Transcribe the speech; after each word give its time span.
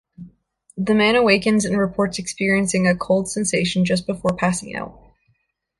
The 0.77 0.95
man 0.95 1.15
awakens 1.15 1.63
and 1.63 1.77
reports 1.77 2.17
experiencing 2.17 2.87
a 2.87 2.95
cold 2.95 3.29
sensation 3.29 3.85
just 3.85 4.07
before 4.07 4.35
passing 4.35 4.75
out. 4.75 4.99